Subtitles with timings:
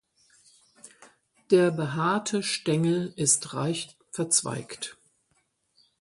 [1.51, 4.97] Der behaarte Stängel ist reich verzweigt.